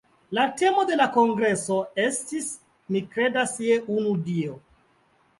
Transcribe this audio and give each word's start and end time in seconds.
La 0.35 0.43
temo 0.59 0.83
de 0.91 0.95
la 1.01 1.05
kongreso 1.17 1.75
estis 2.03 2.47
"Mi 2.95 3.01
kredas 3.11 3.53
je 3.65 3.77
unu 3.97 4.15
Dio". 4.31 4.57